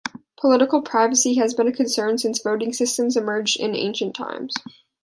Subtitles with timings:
[0.39, 4.55] Political privacy has been a concern since voting systems emerged in ancient times.